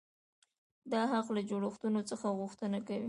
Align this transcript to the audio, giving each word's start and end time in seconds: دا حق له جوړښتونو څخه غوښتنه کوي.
دا 0.91 1.01
حق 1.11 1.27
له 1.35 1.41
جوړښتونو 1.49 2.01
څخه 2.09 2.27
غوښتنه 2.39 2.77
کوي. 2.87 2.99